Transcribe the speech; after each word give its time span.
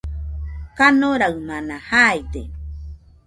kanoraɨmana 0.77 1.77
jaide 1.89 2.41